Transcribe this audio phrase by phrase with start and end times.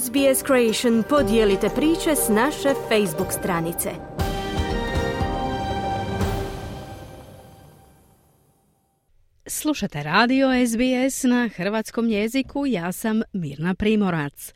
[0.00, 3.90] SBS Creation podijelite priče s naše Facebook stranice.
[9.46, 14.52] Slušate radio SBS na hrvatskom jeziku, ja sam Mirna Primorac.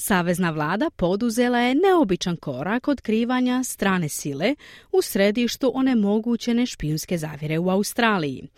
[0.00, 4.54] Savezna vlada poduzela je neobičan korak otkrivanja strane sile
[4.92, 8.48] u središtu onemogućene špijunske zavire u Australiji.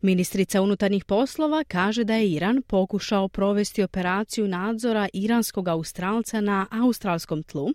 [0.00, 7.42] Ministrica unutarnjih poslova kaže da je Iran pokušao provesti operaciju nadzora iranskog Australca na australskom
[7.42, 7.68] tlu,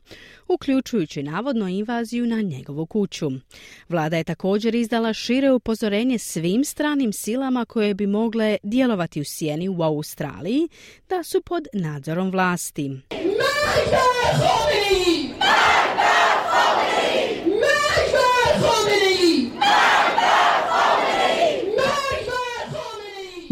[0.47, 3.31] uključujući navodno invaziju na njegovu kuću.
[3.89, 9.69] Vlada je također izdala šire upozorenje svim stranim silama koje bi mogle djelovati u sjeni
[9.69, 10.69] u Australiji
[11.09, 13.14] da su pod nadzorom vlasti.
[13.23, 14.07] Make a
[14.39, 15.29] homie!
[17.61, 18.13] Make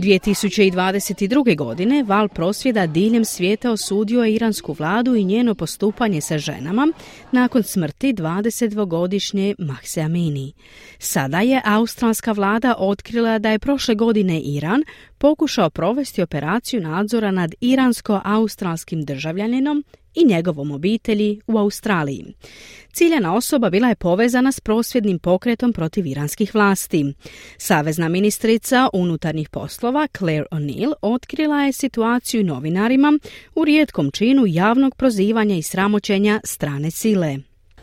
[0.03, 1.55] 2022.
[1.57, 6.88] godine val prosvjeda diljem svijeta osudio je iransku vladu i njeno postupanje sa ženama
[7.31, 10.53] nakon smrti 22-godišnje Mahse Amini.
[11.00, 14.83] Sada je australska vlada otkrila da je prošle godine Iran
[15.17, 19.83] pokušao provesti operaciju nadzora nad iransko-australskim državljaninom
[20.16, 22.25] i njegovom obitelji u Australiji.
[22.94, 27.14] Ciljana osoba bila je povezana s prosvjednim pokretom protiv iranskih vlasti.
[27.58, 33.19] Savezna ministrica unutarnjih poslova Claire O'Neill otkrila je situaciju novinarima
[33.56, 37.38] u rijetkom činu javnog prozivanja i sramoćenja strane sile.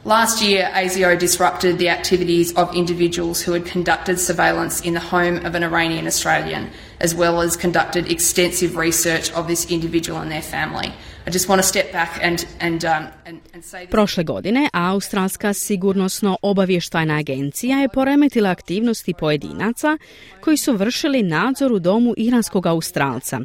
[0.05, 5.37] Last year, ASIO disrupted the activities of individuals who had conducted surveillance in the home
[5.47, 6.71] of an Iranian Australian,
[7.01, 10.93] as well as conducted extensive research of this individual and their family.
[11.27, 11.33] Um,
[13.91, 19.99] Prošle godine Australska sigurnosno obavještajna agencija je poremetila aktivnosti pojedinaca
[20.41, 23.41] koji su vršili nadzor u domu iranskog Australca,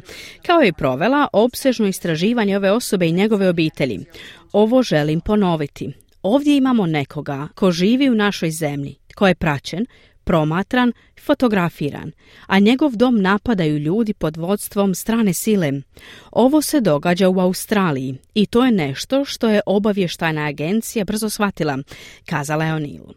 [0.46, 4.04] kao i provela opsežno istraživanje ove osobe i njegove obitelji.
[4.52, 5.92] Ovo želim ponoviti.
[6.22, 9.86] Ovdje imamo nekoga ko živi u našoj zemlji, ko je praćen,
[10.26, 12.12] promatran, fotografiran,
[12.46, 15.72] a njegov dom napadaju ljudi pod vodstvom strane sile.
[16.30, 21.78] Ovo se događa u Australiji i to je nešto što je obavještajna agencija brzo shvatila,
[22.24, 23.12] kazala je O'Neill.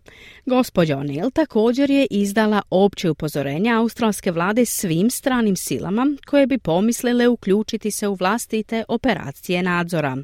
[0.45, 7.27] Gospođa O'Neill također je izdala opće upozorenja australske vlade svim stranim silama koje bi pomislile
[7.27, 10.17] uključiti se u vlastite operacije nadzora.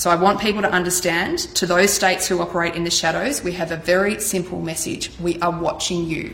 [0.00, 3.52] So I want people to understand to those states who operate in the shadows, we
[3.52, 5.10] have a very simple message.
[5.22, 6.30] We are watching you.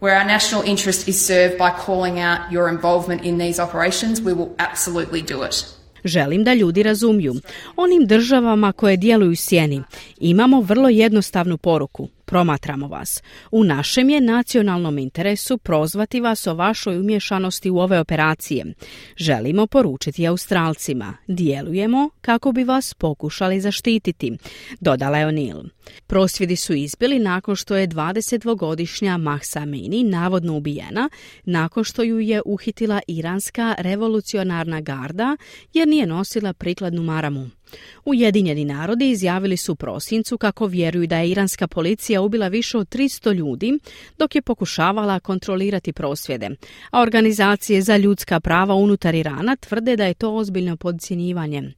[0.00, 4.32] Where our national interest is served by calling out your involvement in these operations, we
[4.32, 5.66] will absolutely do it.
[6.04, 7.34] Želim da ljudi razumiju.
[7.76, 9.82] Onim državama koje djeluju sjeni
[10.18, 12.08] imamo vrlo jednostavnu poruku.
[12.32, 13.22] Promatramo vas.
[13.50, 18.74] U našem je nacionalnom interesu prozvati vas o vašoj umješanosti u ove operacije.
[19.16, 21.14] Želimo poručiti Australcima.
[21.26, 24.36] Djelujemo kako bi vas pokušali zaštititi,
[24.80, 25.68] dodala je O'Neill.
[26.06, 31.08] Prosvjedi su izbili nakon što je 22-godišnja Mahsa Amini navodno ubijena,
[31.44, 35.36] nakon što ju je uhitila iranska revolucionarna garda
[35.72, 37.50] jer nije nosila prikladnu maramu.
[38.04, 43.34] Ujedinjeni narodi izjavili su prosincu kako vjeruju da je iranska policija ubila više od 300
[43.34, 43.78] ljudi
[44.18, 46.50] dok je pokušavala kontrolirati prosvjede,
[46.90, 51.72] a organizacije za ljudska prava unutar Irana tvrde da je to ozbiljno podcjenjivanje.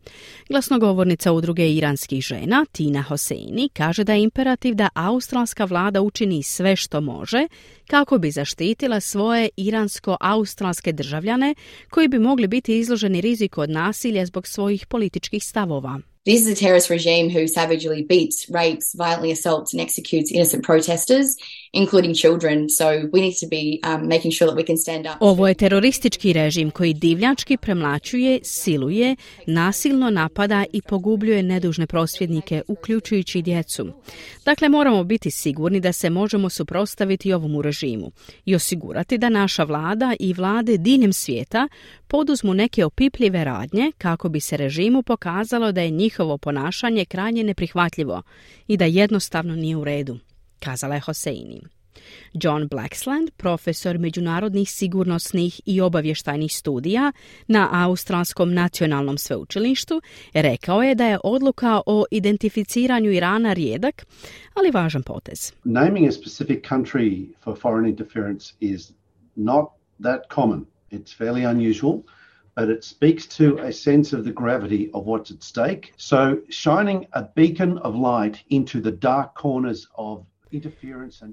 [0.48, 6.76] Glasnogovornica udruge iranskih žena, Tina Hoseini, kaže da je imperativ da australska vlada učini sve
[6.76, 7.46] što može
[7.86, 11.54] kako bi zaštitila svoje iransko-australske državljane
[11.90, 16.00] koji bi mogli biti izloženi riziku od nasilja zbog svojih političkih stavova.
[16.26, 21.36] This is a terrorist regime who savagely beats, rapes, violently assaults, and executes innocent protesters,
[21.74, 22.68] including children.
[22.70, 25.16] So we need to be um, making sure that we can stand up.
[25.20, 33.42] Ovo je teroristički režim koji divljački premlačuje, siluje, nasilno napada i pogubljuje nedužne prosvjednike, uključujući
[33.42, 33.86] djecu.
[34.44, 38.10] Dakle, moramo biti sigurni da se možemo suprotstaviti ovom režimu
[38.44, 41.68] i osigurati da naša vlada i vlade diljem svijeta
[42.14, 48.22] poduzmu neke opipljive radnje kako bi se režimu pokazalo da je njihovo ponašanje krajnje neprihvatljivo
[48.68, 50.18] i da jednostavno nije u redu,
[50.60, 51.60] kazala je Hoseini.
[52.32, 57.12] John Blacksland, profesor međunarodnih sigurnosnih i obavještajnih studija
[57.46, 60.02] na Australskom nacionalnom sveučilištu,
[60.34, 64.06] rekao je da je odluka o identificiranju Irana rijedak,
[64.54, 65.52] ali važan potez.
[65.64, 68.92] Naming a specific country for foreign interference is
[69.36, 69.64] not
[70.02, 70.73] that common.
[70.94, 72.06] It's fairly unusual.
[72.56, 75.92] but it speaks to a sense of the gravity of what's at stake.
[75.96, 80.24] So, shining a beacon of light into the dark corners of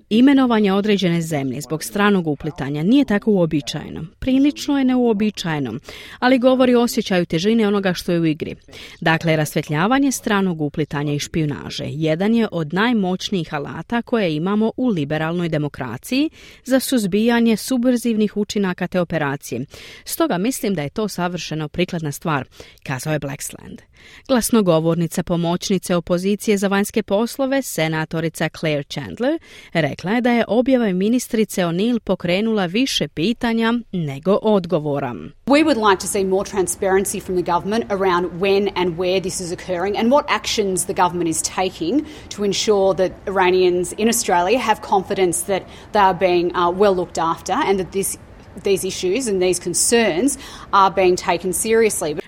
[0.09, 4.05] Imenovanje određene zemlje zbog stranog uplitanja nije tako uobičajeno.
[4.19, 5.73] Prilično je neuobičajeno,
[6.19, 8.55] ali govori o osjećaju težine onoga što je u igri.
[9.01, 15.49] Dakle, rasvetljavanje stranog uplitanja i špionaže jedan je od najmoćnijih alata koje imamo u liberalnoj
[15.49, 16.29] demokraciji
[16.63, 19.65] za suzbijanje subverzivnih učinaka te operacije.
[20.05, 22.47] Stoga mislim da je to savršeno prikladna stvar,
[22.83, 23.81] kazao je Blacksland.
[24.27, 29.39] Glasnogovornica pomoćnice opozicije za vanjske poslove, senatorica Claire Chandler,
[29.73, 35.15] rekla je da je objava ministrice O'Neill pokrenula više pitanja nego odgovora.
[35.45, 39.41] We would like to see more transparency from the government around when and where this
[39.41, 42.05] is occurring and what actions the government is taking
[42.35, 47.17] to ensure that Iranians in Australia have confidence that they are being uh, well looked
[47.17, 48.17] after and that this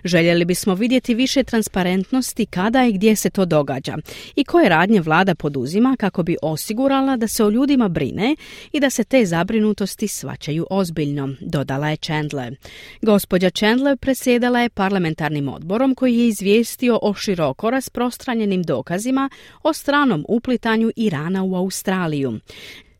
[0.04, 3.98] Željeli bismo vidjeti više transparentnosti kada i gdje se to događa
[4.36, 8.36] i koje radnje vlada poduzima kako bi osigurala da se o ljudima brine
[8.72, 12.56] i da se te zabrinutosti svačaju ozbiljno, dodala je Chandler.
[13.02, 19.30] Gospođa Chandler presjedala je parlamentarnim odborom koji je izvijestio o široko rasprostranjenim dokazima
[19.64, 22.40] o stranom uplitanju Irana u Australiju.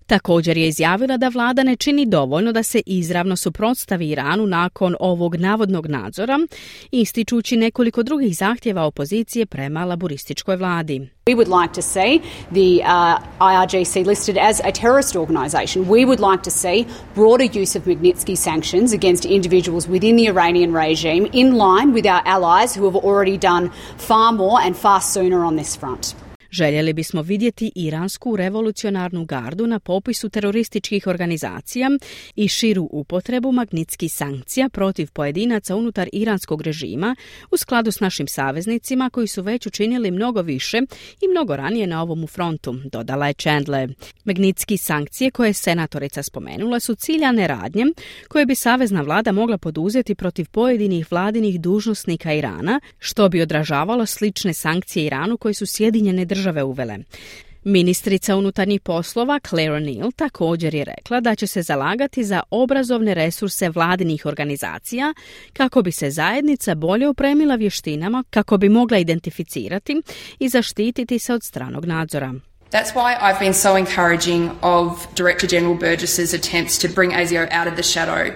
[0.08, 5.36] Također je izjavila da vlada ne čini dovoljno da se izravno suprotstavi Iranu nakon ovog
[5.36, 6.40] navodnog nadzora,
[6.92, 11.10] ističući nekoliko drugih zahtjeva opozicije prema laborističkoj vladi.
[11.26, 12.20] We would like to see
[12.52, 15.86] the uh, IRGC listed as a terrorist organisation.
[15.86, 16.86] We would like to see
[17.16, 22.22] broader use of Magnitsky sanctions against individuals within the Iranian regime in line with our
[22.26, 26.14] allies who have already done far more and far sooner on this front.
[26.54, 31.90] Željeli bismo vidjeti iransku revolucionarnu gardu na popisu terorističkih organizacija
[32.36, 37.16] i širu upotrebu magnitskih sankcija protiv pojedinaca unutar iranskog režima
[37.52, 40.78] u skladu s našim saveznicima koji su već učinili mnogo više
[41.22, 43.94] i mnogo ranije na ovom frontu, dodala je Chandler.
[44.24, 47.86] Magnitski sankcije koje je senatorica spomenula su ciljane radnje
[48.28, 54.54] koje bi savezna vlada mogla poduzeti protiv pojedinih vladinih dužnosnika Irana, što bi odražavalo slične
[54.54, 56.98] sankcije Iranu koje su Sjedinjene države države uvele.
[57.64, 63.70] Ministrica unutarnjih poslova Claire O'Neill također je rekla da će se zalagati za obrazovne resurse
[63.70, 65.14] vladinih organizacija
[65.54, 70.02] kako bi se zajednica bolje opremila vještinama kako bi mogla identificirati
[70.40, 72.34] i zaštititi se od stranog nadzora.
[72.72, 77.68] That's why I've been so encouraging of Director General Burgess's attempts to bring ASIO out
[77.68, 78.34] of the shadow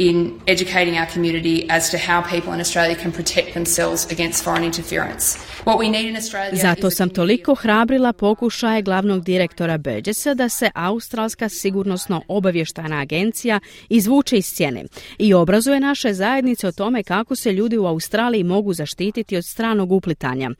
[0.00, 4.64] in educating our community as to how people in Australia can protect themselves against foreign
[4.64, 5.38] interference.
[5.64, 10.70] What we need in Australia Zato sam toliko hrabrila pokušaje glavnog direktora Burgessa da se
[10.74, 14.84] Australska sigurnosno obavještajna agencija izvuče iz cijene
[15.18, 19.92] i obrazuje naše zajednice o tome kako se ljudi u Australiji mogu zaštititi od stranog
[19.92, 20.50] uplitanja.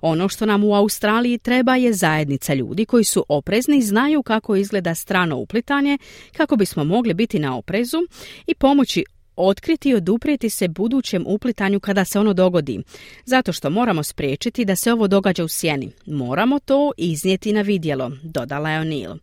[0.00, 4.56] Ono što nam u Australiji treba je zajednica ljudi koji su oprezni i znaju kako
[4.56, 5.98] izgleda strano uplitanje
[6.36, 7.98] kako bismo mogli biti na oprezu
[8.46, 9.04] i pomoći moći
[9.36, 12.82] otkriti i oduprijeti se budućem uplitanju kada se ono dogodi.
[13.24, 15.90] Zato što moramo spriječiti da se ovo događa u sjeni.
[16.06, 19.18] Moramo to iznijeti na vidjelo, dodala je O'Neill.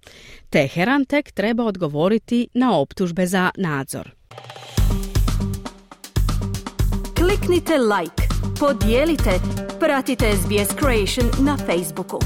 [0.49, 4.11] Teheran tek treba odgovoriti na optužbe za nadzor.
[7.17, 8.23] Kliknite like,
[8.59, 9.31] podijelite,
[9.79, 12.19] pratite SBS Creation na Facebooku.